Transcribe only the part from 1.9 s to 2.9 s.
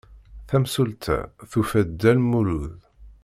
Dda Lmulud.